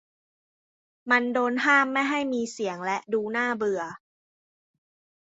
[1.11, 3.81] มันโดนห้ามไม่ให้มีเสียงและดูน่าเบื่อ